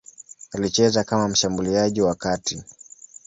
[0.51, 2.63] Alicheza kama mshambuliaji wa kati.